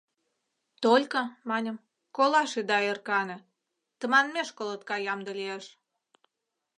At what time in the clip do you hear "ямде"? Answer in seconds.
5.13-5.31